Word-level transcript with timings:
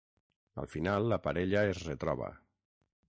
Al 0.61 0.67
final, 0.71 1.05
la 1.13 1.19
parella 1.27 1.63
es 1.75 1.83
retroba. 1.91 2.31